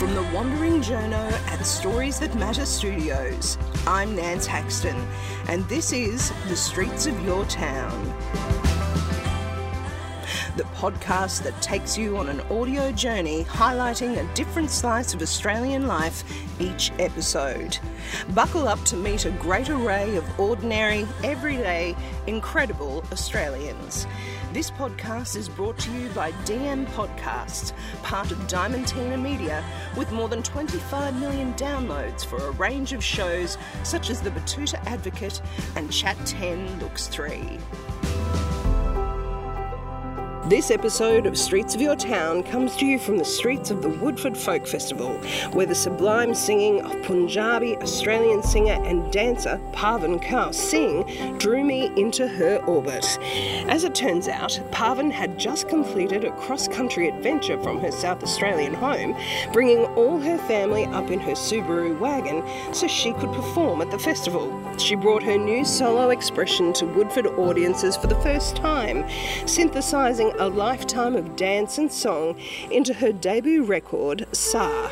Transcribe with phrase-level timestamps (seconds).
[0.00, 4.96] From the Wandering Journo at Stories That Matter Studios, I'm Nance Haxton,
[5.46, 8.02] and this is The Streets of Your Town.
[10.56, 15.86] The podcast that takes you on an audio journey highlighting a different slice of Australian
[15.86, 16.24] life
[16.58, 17.78] each episode.
[18.30, 21.94] Buckle up to meet a great array of ordinary, everyday,
[22.26, 24.06] incredible Australians.
[24.52, 27.72] This podcast is brought to you by DM Podcasts,
[28.02, 29.64] part of Diamantina Media,
[29.96, 34.84] with more than 25 million downloads for a range of shows such as The Betoota
[34.86, 35.40] Advocate
[35.76, 37.60] and Chat 10 Looks 3.
[40.50, 43.88] This episode of Streets of Your Town comes to you from the streets of the
[43.88, 45.12] Woodford Folk Festival,
[45.52, 51.92] where the sublime singing of Punjabi Australian singer and dancer Parvin Kaur Singh drew me
[51.96, 53.06] into her orbit.
[53.68, 58.24] As it turns out, Parvin had just completed a cross country adventure from her South
[58.24, 59.16] Australian home,
[59.52, 62.42] bringing all her family up in her Subaru wagon
[62.74, 64.50] so she could perform at the festival.
[64.78, 69.04] She brought her new solo expression to Woodford audiences for the first time,
[69.44, 72.34] synthesising a lifetime of dance and song
[72.70, 74.88] into her debut record, Sa.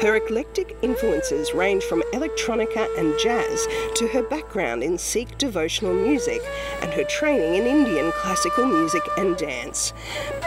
[0.00, 6.40] Her eclectic influences range from electronica and jazz to her background in Sikh devotional music
[6.80, 9.92] and her training in Indian classical music and dance.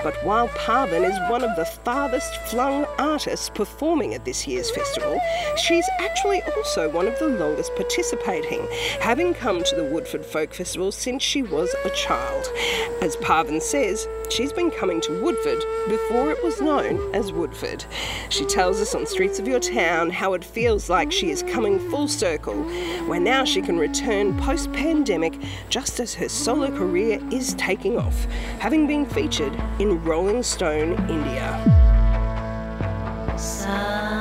[0.03, 5.21] But while Parvin is one of the farthest flung artists performing at this year's festival,
[5.55, 8.67] she's actually also one of the longest participating,
[9.01, 12.47] having come to the Woodford Folk Festival since she was a child.
[13.03, 17.85] As Parvin says, she's been coming to Woodford before it was known as Woodford.
[18.29, 21.79] She tells us on Streets of Your Town how it feels like she is coming
[21.89, 22.63] full circle,
[23.07, 25.33] where now she can return post pandemic
[25.69, 28.25] just as her solo career is taking off,
[28.59, 31.83] having been featured in Rolling Stone India.
[33.33, 34.12] दम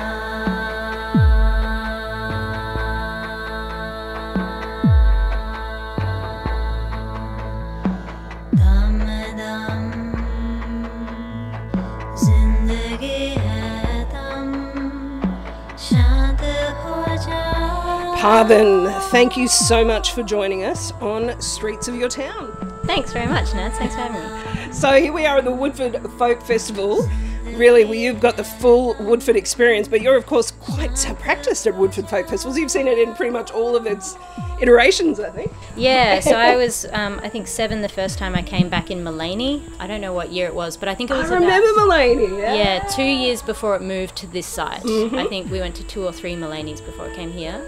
[18.22, 22.52] Parvin, thank you so much for joining us on Streets of Your Town.
[22.84, 23.76] Thanks very much, Nance.
[23.76, 24.72] Thanks for having me.
[24.72, 27.02] So here we are at the Woodford Folk Festival.
[27.42, 31.74] Really, well, you've got the full Woodford experience, but you're of course quite practiced at
[31.74, 32.56] Woodford Folk Festivals.
[32.56, 34.16] You've seen it in pretty much all of its
[34.60, 35.52] iterations, I think.
[35.74, 38.98] Yeah, so I was, um, I think, seven the first time I came back in
[39.02, 39.68] Maleny.
[39.80, 41.28] I don't know what year it was, but I think it was.
[41.28, 41.88] I remember about.
[41.88, 42.38] Maleny.
[42.38, 42.54] Yeah.
[42.54, 44.84] Yeah, two years before it moved to this site.
[44.84, 45.18] Mm-hmm.
[45.18, 47.60] I think we went to two or three Malenys before it came here.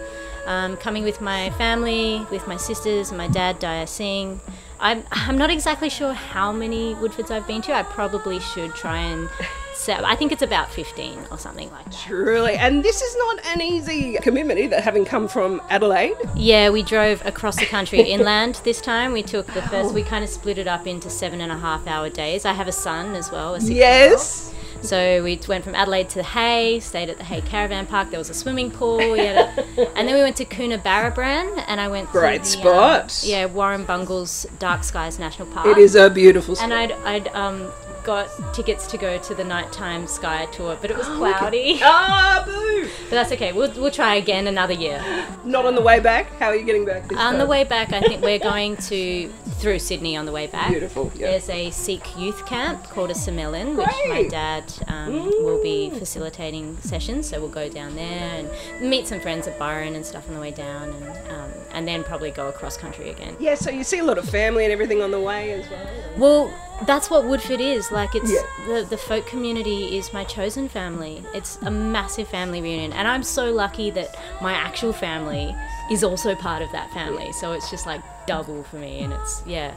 [0.47, 4.41] Um, coming with my family, with my sisters my dad, Daya Singh.
[4.81, 7.72] I'm, I'm not exactly sure how many Woodfords I've been to.
[7.72, 9.31] I probably should try and
[9.72, 10.04] set.
[10.04, 11.94] I think it's about 15 or something like that.
[12.06, 16.16] Truly, and this is not an easy commitment either, having come from Adelaide.
[16.34, 19.12] Yeah, we drove across the country inland this time.
[19.12, 21.87] We took the first, we kind of split it up into seven and a half
[21.87, 22.44] hour days.
[22.44, 24.53] I have a son as well, Yes.
[24.84, 28.11] So we went from Adelaide to Hay, stayed at the Hay Caravan Park.
[28.11, 31.81] There was a swimming pool, we had a, and then we went to Coonabarabran, and
[31.81, 33.25] I went Great to the, um, spot.
[33.27, 35.67] yeah, Warrumbungles Dark Skies National Park.
[35.67, 36.71] It is a beautiful spot.
[36.71, 37.72] And I'd, I'd um,
[38.05, 41.81] got tickets to go to the nighttime sky tour, but it was cloudy.
[41.83, 42.89] Ah, boo!
[43.05, 43.53] But that's okay.
[43.53, 45.03] We'll, we'll try again another year.
[45.45, 46.27] Not on the way back.
[46.39, 47.39] How are you getting back this On time?
[47.39, 50.70] the way back, I think we're going to through Sydney on the way back.
[50.70, 51.31] Beautiful, yeah.
[51.31, 56.76] There's a Sikh youth camp called a Samelin, which my dad um, will be facilitating
[56.78, 57.28] sessions.
[57.28, 58.50] So we'll go down there and
[58.81, 62.04] meet some friends at Byron and stuff on the way down, and um, and then
[62.04, 63.37] probably go across country again.
[63.41, 65.88] Yeah, so you see a lot of family and everything on the way as well.
[66.16, 66.54] Well,
[66.86, 67.90] that's what Woodford is.
[67.90, 68.42] Like it's Yeah.
[68.66, 71.24] the the folk community is my chosen family.
[71.34, 75.54] It's a massive family reunion, and I'm so lucky that my actual family
[75.90, 77.32] is also part of that family.
[77.32, 79.74] So it's just like double for me, and it's yeah,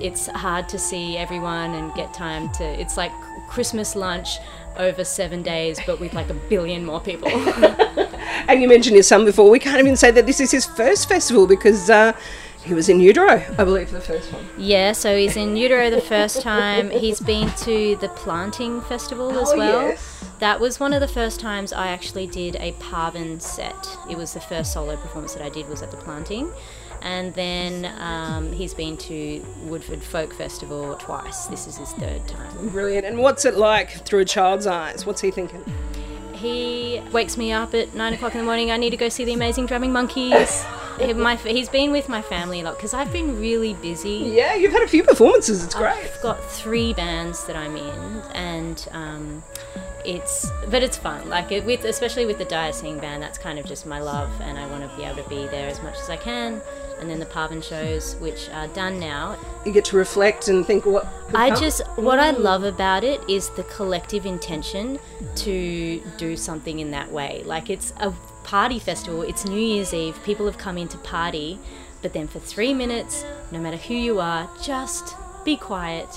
[0.00, 2.64] it's hard to see everyone and get time to.
[2.64, 3.12] It's like
[3.48, 4.38] Christmas lunch
[4.78, 7.30] over seven days, but with like a billion more people.
[8.46, 9.50] And you mentioned your son before.
[9.50, 12.12] We can't even say that this is his first festival because uh,
[12.64, 14.44] he was in utero, I believe, the first one.
[14.58, 16.90] Yeah, so he's in utero the first time.
[16.90, 19.82] He's been to the planting festival as Oh, well.
[19.88, 20.24] yes.
[20.40, 23.96] That was one of the first times I actually did a Parvin set.
[24.10, 26.52] It was the first solo performance that I did was at the planting.
[27.02, 31.46] And then um, he's been to Woodford Folk Festival twice.
[31.46, 32.68] This is his third time.
[32.70, 33.06] Brilliant.
[33.06, 35.06] And what's it like through a child's eyes?
[35.06, 35.64] What's he thinking?
[36.32, 38.70] He wakes me up at nine o'clock in the morning.
[38.70, 40.64] I need to go see the amazing drumming monkeys.
[41.16, 44.32] My, he's been with my family a lot because I've been really busy.
[44.34, 45.64] Yeah, you've had a few performances.
[45.64, 45.92] It's great.
[45.92, 49.42] I've got three bands that I'm in, and um,
[50.04, 51.28] it's but it's fun.
[51.28, 54.58] Like it, with especially with the Sing band, that's kind of just my love, and
[54.58, 56.60] I want to be able to be there as much as I can.
[57.00, 59.38] And then the Parvin shows, which are done now.
[59.64, 61.06] You get to reflect and think what.
[61.32, 61.60] I come.
[61.60, 64.98] just what I love about it is the collective intention
[65.36, 67.42] to do something in that way.
[67.44, 68.12] Like it's a
[68.48, 69.20] party festival.
[69.20, 70.18] It's New Year's Eve.
[70.24, 71.58] People have come in to party,
[72.00, 73.22] but then for three minutes,
[73.52, 75.14] no matter who you are, just
[75.44, 76.08] be quiet,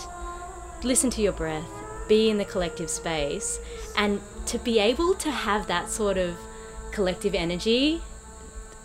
[0.81, 1.67] listen to your breath,
[2.07, 3.59] be in the collective space,
[3.97, 6.37] and to be able to have that sort of
[6.93, 8.01] collective energy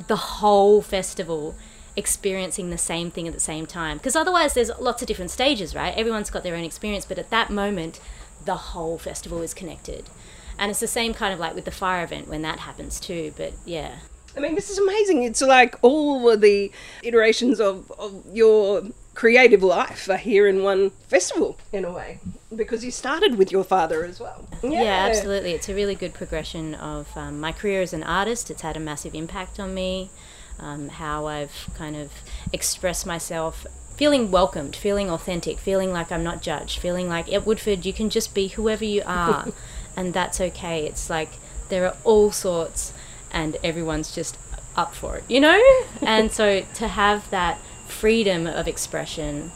[0.08, 1.54] the whole festival
[1.94, 5.74] experiencing the same thing at the same time because otherwise there's lots of different stages
[5.74, 7.98] right everyone's got their own experience but at that moment
[8.44, 10.04] the whole festival is connected
[10.58, 13.32] and it's the same kind of like with the fire event when that happens too
[13.36, 13.96] but yeah.
[14.36, 15.22] I mean, this is amazing.
[15.22, 16.70] It's like all of the
[17.02, 18.82] iterations of, of your
[19.14, 22.18] creative life are here in one festival, in a way,
[22.54, 24.46] because you started with your father as well.
[24.62, 25.52] yeah, absolutely.
[25.52, 28.50] It's a really good progression of um, my career as an artist.
[28.50, 30.10] It's had a massive impact on me
[30.58, 32.12] um, how i've kind of
[32.52, 33.66] expressed myself
[33.96, 38.10] feeling welcomed feeling authentic feeling like i'm not judged feeling like at woodford you can
[38.10, 39.48] just be whoever you are
[39.96, 41.30] and that's okay it's like
[41.68, 42.92] there are all sorts
[43.32, 44.38] and everyone's just
[44.76, 45.60] up for it you know
[46.02, 47.58] and so to have that
[47.88, 49.50] freedom of expression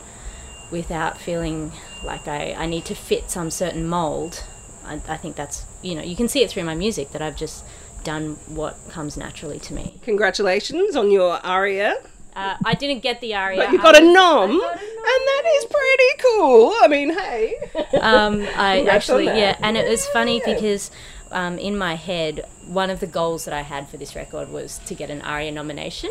[0.70, 1.72] without feeling
[2.02, 4.44] like I, I need to fit some certain mold.
[4.84, 7.36] I, I think that's, you know, you can see it through my music that I've
[7.36, 7.64] just
[8.04, 9.98] done what comes naturally to me.
[10.02, 12.00] Congratulations on your aria.
[12.34, 13.58] Uh, I didn't get the aria.
[13.58, 14.89] But you got a nom, I got a
[15.26, 16.72] that is pretty cool.
[16.81, 17.56] I mean, hey.
[18.00, 20.55] um, I actually, yeah, and it was funny Yeah.
[20.55, 20.90] because
[21.31, 24.78] um, in my head, one of the goals that I had for this record was
[24.87, 26.11] to get an ARIA nomination.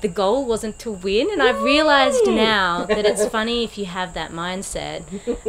[0.00, 4.12] The goal wasn't to win, and I've realised now that it's funny if you have
[4.14, 5.02] that mindset.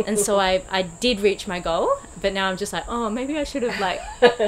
[0.08, 1.90] And so I, I did reach my goal,
[2.22, 4.00] but now I'm just like, oh, maybe I should have like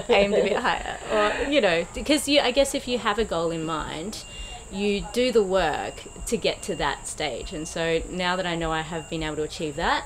[0.09, 3.25] aimed a bit higher, or you know, because you, I guess if you have a
[3.25, 4.23] goal in mind,
[4.71, 7.53] you do the work to get to that stage.
[7.53, 10.05] And so now that I know I have been able to achieve that,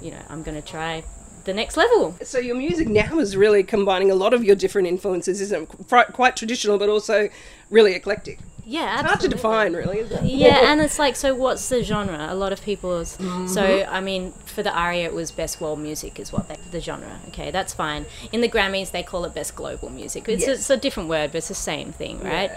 [0.00, 1.04] you know, I'm going to try
[1.44, 2.16] the next level.
[2.22, 6.12] So your music now is really combining a lot of your different influences, isn't it?
[6.12, 7.28] Quite traditional, but also
[7.70, 8.38] really eclectic.
[8.70, 10.30] Yeah, It's hard to define, really, isn't it?
[10.30, 12.26] Yeah, and it's like, so what's the genre?
[12.28, 13.16] A lot of people's.
[13.16, 13.46] Mm-hmm.
[13.46, 16.80] So, I mean, for the ARIA, it was Best World Music, is what they, the
[16.80, 17.18] genre.
[17.28, 18.04] Okay, that's fine.
[18.30, 20.28] In the Grammys, they call it Best Global Music.
[20.28, 20.58] It's, a, Yes.
[20.60, 22.50] it's a different word, but it's the same thing, right?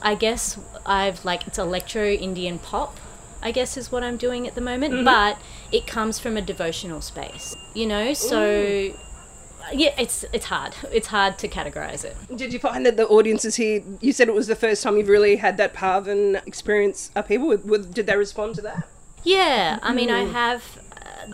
[0.00, 0.56] I guess
[0.86, 2.96] I've, like, it's electro Indian pop.
[3.42, 5.04] I guess is what I'm doing at the moment, Mm-hmm.
[5.04, 5.38] but
[5.72, 8.12] it comes from a devotional space, you know.
[8.12, 8.92] So,
[9.72, 10.74] yeah, it's it's hard.
[10.92, 12.16] It's hard to categorize it.
[12.36, 13.82] Did you find that the audiences here?
[14.00, 17.44] You said it was the first time you've really had that Parvin experience up here.
[17.44, 18.88] With, with, did they respond to that?
[19.24, 20.32] Yeah, I mean, I Mm.
[20.32, 20.62] have.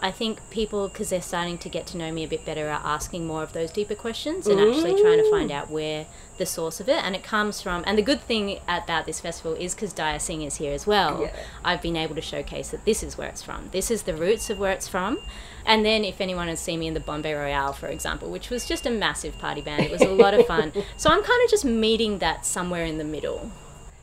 [0.03, 2.81] I think people, because they're starting to get to know me a bit better, are
[2.85, 6.07] asking more of those deeper questions and actually trying to find out where
[6.39, 7.03] the source of it.
[7.05, 7.85] And it comes from.
[7.87, 11.23] And the good thing about this festival is because Daya Singh is here as well.
[11.23, 11.37] Yeah.
[11.65, 13.69] I've been able to showcase that this is where it's from.
[13.73, 15.19] This is the roots of where it's from.
[15.67, 18.67] And then, if anyone has seen me in the Bombay Royale, for example, which was
[18.67, 20.73] just a massive party band, it was a lot of fun.
[20.97, 23.51] So I'm kind of just meeting that somewhere in the middle.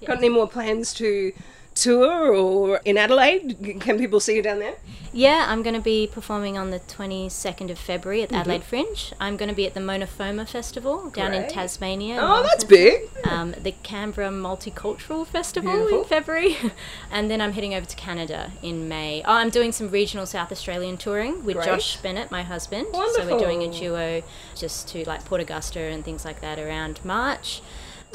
[0.05, 1.31] Got any more plans to
[1.75, 3.79] tour or in Adelaide?
[3.79, 4.75] Can people see you down there?
[5.13, 8.35] Yeah, I'm going to be performing on the 22nd of February at Mm-hmm.
[8.35, 9.13] the Adelaide Fringe.
[9.19, 12.17] I'm going to be at the Mona Foma Festival down in Tasmania.
[12.22, 13.10] Oh, that's big.
[13.25, 16.00] Um, the Canberra Multicultural Festival Beautiful.
[16.03, 16.55] in February.
[17.12, 19.22] and then I'm heading over to Canada in May.
[19.25, 21.65] Oh, I'm doing some regional South Australian touring with Great.
[21.65, 22.88] Josh Bennett, my husband.
[22.93, 24.24] So we're doing a duo
[24.55, 27.62] just to like Port Augusta and things like that around March.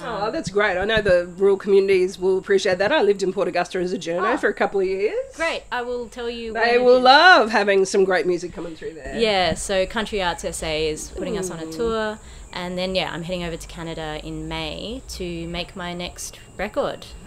[0.00, 0.76] Oh, that's great.
[0.76, 2.92] I know the rural communities will appreciate that.
[2.92, 4.36] I lived in Port Augusta as a journo Oh.
[4.36, 5.14] for a couple of years.
[5.34, 5.62] Great.
[5.72, 6.52] I will tell you.
[6.52, 9.18] They will love having some great music coming through there.
[9.18, 11.74] Yeah, so Country Arts SA is putting us on a mm.
[11.76, 12.18] tour,
[12.52, 17.06] and then yeah, I'm heading over to Canada in May to make my next record.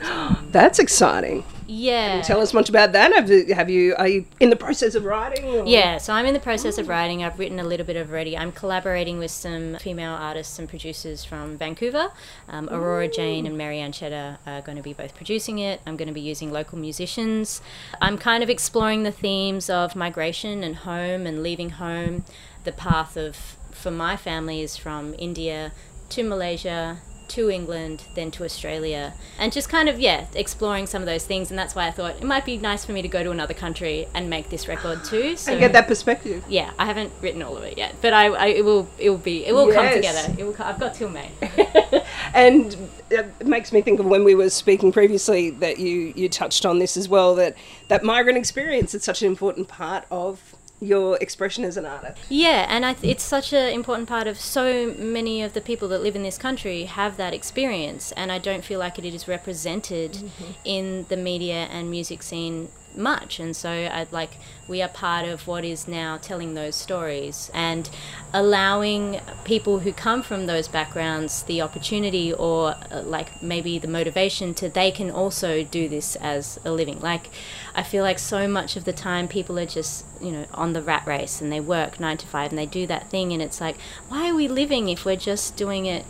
[0.51, 1.43] That's exciting.
[1.67, 2.21] Yeah.
[2.23, 3.13] Tell us much about that.
[3.13, 5.45] Have you, have you are you in the process of writing?
[5.45, 7.23] or- Yeah, so I'm in the process of writing.
[7.23, 8.35] I've written a little bit of already.
[8.35, 12.11] I'm collaborating with some female artists and producers from Vancouver.
[12.47, 15.79] Um, Aurora Jane and Marianne Cheddar are going to be both producing it.
[15.85, 17.61] I'm going to be using local musicians.
[18.01, 22.23] I'm kind of exploring the themes of migration and home and leaving home.
[22.63, 25.71] The path of, for my family, is from India
[26.09, 31.05] to Malaysia to England, then to Australia, and just kind of yeah, exploring some of
[31.05, 31.51] those things.
[31.51, 33.53] And that's why I thought it might be nice for me to go to another
[33.53, 35.37] country and make this record too.
[35.37, 36.43] So And get that perspective.
[36.49, 39.17] yeah, I haven't written all of it yet, but I, I it will it will
[39.17, 40.35] be it will come together.
[40.37, 40.55] It will.
[40.59, 41.29] I've got till May.
[42.33, 42.75] and
[43.09, 46.79] it makes me think of when we were speaking previously that you you touched on
[46.79, 47.55] this as well that
[47.87, 52.17] that migrant experience is such an important part of your expression as an artist.
[52.29, 55.87] Yeah, and I th- it's such an important part of so many of the people
[55.89, 59.27] that live in this country have that experience, and I don't feel like it is
[59.27, 60.51] represented mm-hmm.
[60.63, 63.39] in the media and music scene much.
[63.39, 64.37] And so I'd like
[64.67, 67.89] we are part of what is now telling those stories and
[68.33, 74.53] allowing people who come from those backgrounds the opportunity or uh, like maybe the motivation
[74.53, 76.99] to they can also do this as a living.
[76.99, 77.29] Like
[77.73, 80.81] I feel like so much of the time people are just, you know, on the
[80.81, 83.61] rat race and they work 9 to 5 and they do that thing and it's
[83.61, 83.77] like
[84.09, 86.05] why are we living if we're just doing it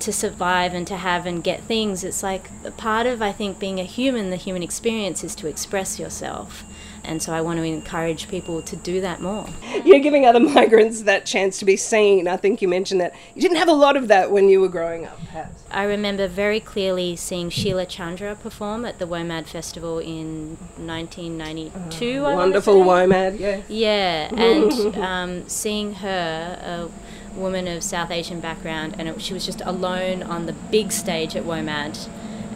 [0.00, 3.58] to survive and to have and get things it's like a part of i think
[3.58, 6.64] being a human the human experience is to express yourself
[7.04, 9.46] and so i want to encourage people to do that more
[9.84, 12.28] You're giving other migrants that chance to be seen.
[12.28, 14.68] I think you mentioned that you didn't have a lot of that when you were
[14.68, 15.62] growing up, perhaps.
[15.70, 22.34] i remember very clearly seeing sheila chandra perform at the womad festival in 1992 I
[22.34, 22.74] Wonderful.
[22.84, 23.60] WOMAD, yeah.
[23.68, 29.44] Yeah, and um, seeing her, a woman of South Asian background, and it, she was
[29.44, 32.08] just alone on the big stage at WOMAD,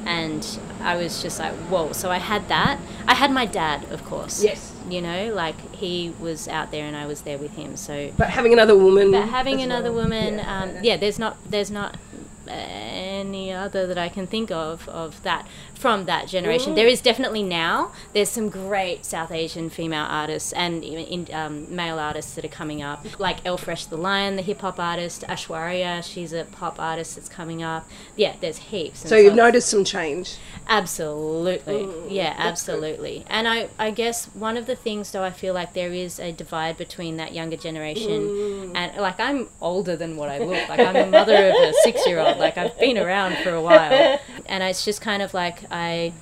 [0.06, 1.92] and I was just like, whoa.
[1.92, 2.78] So I had that.
[3.06, 4.42] I had my dad, of course.
[4.42, 4.73] Yes.
[4.88, 7.76] You know, like he was out there and I was there with him.
[7.76, 9.11] So, But having another woman.
[9.11, 10.04] but having another well.
[10.04, 10.62] woman, Yeah.
[10.62, 11.97] um, yeah, there's not, there's not
[13.28, 16.75] any other that I can think of of that from that generation.
[16.75, 17.92] There is definitely now.
[18.12, 22.82] There's some great South Asian female artists and in, um, male artists that are coming
[22.82, 26.02] up, like L-FRESH The LION, the hip hop artist, Ashwarya.
[26.02, 27.88] She's a pop artist that's coming up.
[28.16, 29.08] Yeah, there's heaps.
[29.08, 30.37] So you've noticed some change.
[30.68, 31.88] Absolutely.
[32.08, 32.75] yeah, that's good.
[32.75, 33.25] absolutely.
[33.28, 36.32] And I, I guess one of the things, though, I feel like there is a
[36.32, 40.68] divide between that younger generation and, like, I'm older than what I look.
[40.68, 42.38] Like, I'm a mother of a six year old.
[42.38, 44.21] Like, I've been around for a while.
[44.47, 46.13] And it's just kind of like, I.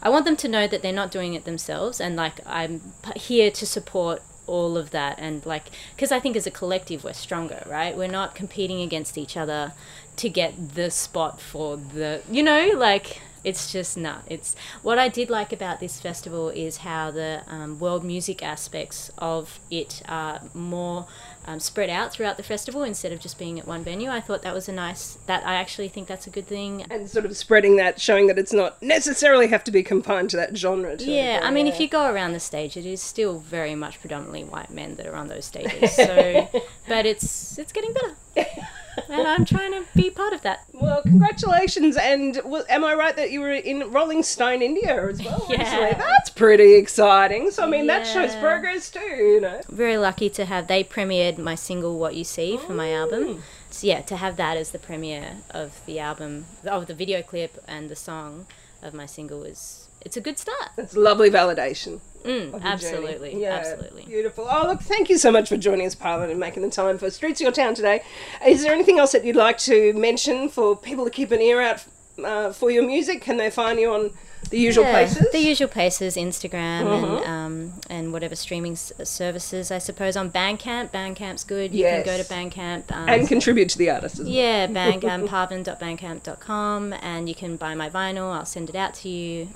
[0.00, 2.80] I want them to know that they're not doing it themselves, and like I'm
[3.16, 5.64] here to support all of that, and like
[5.94, 7.96] because I think as a collective we're stronger, right?
[7.96, 9.72] We're not competing against each other
[10.18, 14.24] to get the spot for the, you know, like it's just not.
[14.26, 19.10] It's what I did like about this festival is how the um, world music aspects
[19.18, 21.06] of it are more
[21.48, 24.10] um, spread out throughout the festival instead of just being at one venue.
[24.10, 25.16] I thought that was a nice.
[25.26, 26.84] That I actually think that's a good thing.
[26.90, 30.36] And sort of spreading that, showing that it's not necessarily have to be confined to
[30.36, 30.94] that genre.
[30.96, 33.98] To Yeah, I mean, if you go around the stage, it is still very much
[33.98, 35.96] predominantly white men that are on those stages.
[35.96, 36.50] So,
[36.88, 38.14] but it's it's getting better,
[39.08, 40.64] and I'm trying to be part of that.
[40.72, 41.96] Well, congratulations.
[41.96, 45.94] And w am I right that you were in Rolling Stone India as well Yeah.
[45.94, 47.50] That's pretty exciting.
[47.50, 49.60] So, I mean, that shows progress too, you know.
[49.68, 53.22] Very lucky to have they premiered my single "What You See" for my album.
[53.24, 53.40] Mm.
[53.70, 57.62] So yeah, to have that as the premiere of the album, of the video clip
[57.68, 58.46] and the song
[58.82, 60.70] of my single is it's a good start.
[60.76, 62.00] It's lovely validation.
[62.24, 62.64] Mm, of the journey.
[62.66, 64.02] absolutely, Yeah, absolutely.
[64.04, 64.46] Beautiful.
[64.50, 67.10] Oh, look, thank you so much for joining us, Parliament, and making the time for
[67.10, 68.02] Streets of Your Town today.
[68.46, 71.60] Is there anything else that you'd like to mention for people to keep an ear
[71.60, 71.84] out
[72.24, 73.22] uh, for your music?
[73.22, 74.10] Can they find you on
[74.50, 75.16] the usual Yeah, places?
[75.18, 75.26] Uh-huh.
[75.32, 80.16] The usual places, Instagram and um, and whatever streaming s- services, I suppose.
[80.16, 81.72] On Bandcamp, Bandcamp's good.
[81.74, 82.90] You can go to Bandcamp.
[82.92, 84.28] Um, and contribute to the artist as well.
[84.34, 88.32] yeah, bank um, parvin.bandcamp.com, and you can buy my vinyl.
[88.32, 89.48] I'll send it out to you,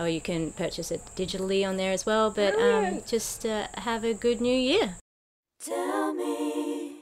[0.00, 2.30] or you can purchase it digitally on there as well.
[2.30, 4.96] But um, just uh, have a good new year.
[5.60, 6.96] Tell me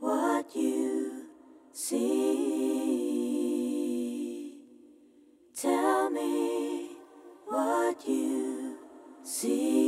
[0.00, 1.26] what you
[1.72, 2.10] see.
[5.54, 6.90] Tell me
[7.46, 8.76] what you
[9.22, 9.79] see.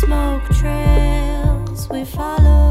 [0.00, 2.69] smoke trails we follow.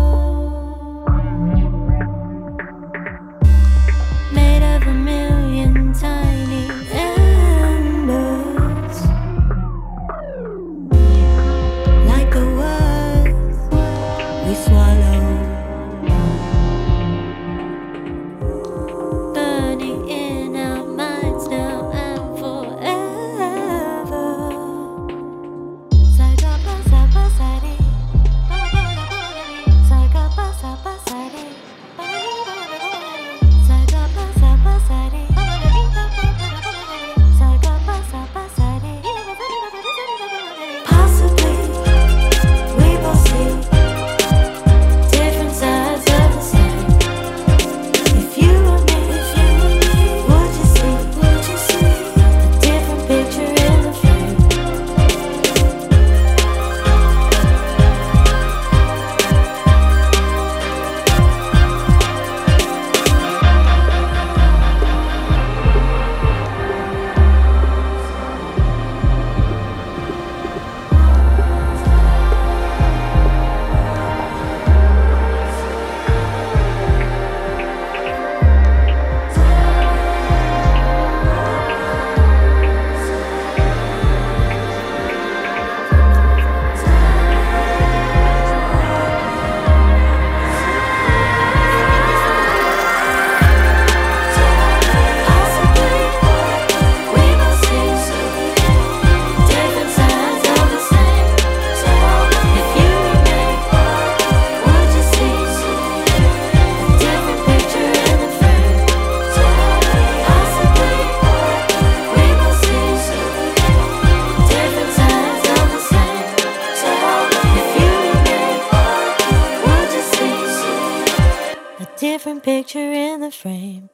[122.60, 123.90] Picture in the frame.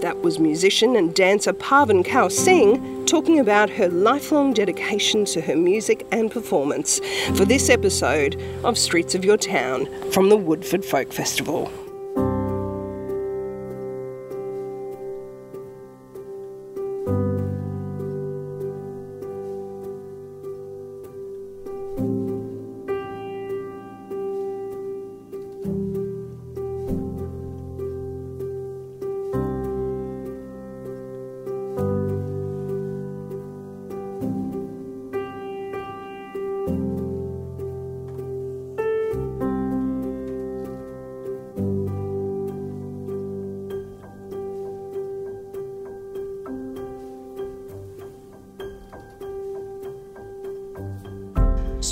[0.00, 5.56] That was musician and dancer Parvin Kaur Singh talking about her lifelong dedication to her
[5.56, 7.00] music and performance
[7.34, 11.70] for this episode of Streets of Your Town from the Woodford Folk Festival.